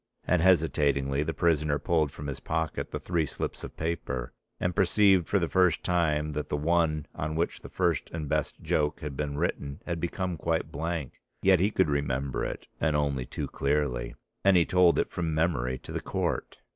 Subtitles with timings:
[0.25, 5.27] And hesitatingly the prisoner pulled from his pocket the three slips of paper: and perceived
[5.27, 9.15] for the first time that the one on which the first and best joke had
[9.15, 11.21] been written had become quite blank.
[11.43, 14.15] Yet he could remember it, and only too clearly.
[14.43, 16.57] And he told it from memory to the Court.